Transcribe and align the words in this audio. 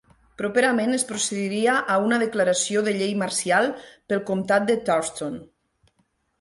Properament 0.41 0.95
es 0.95 1.03
procediria 1.09 1.75
a 1.97 1.99
una 2.07 2.19
declaració 2.25 2.83
de 2.89 2.95
llei 2.97 3.15
marcial 3.21 3.71
pel 3.85 4.27
comtat 4.33 4.69
de 4.73 4.81
Thurston. 4.91 5.41